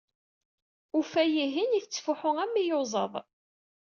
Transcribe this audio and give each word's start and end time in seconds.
Ufay 0.99 1.33
ihin 1.45 1.71
ittefuḥu 1.79 2.31
am 2.43 2.53
iyuzaḍ. 2.61 3.13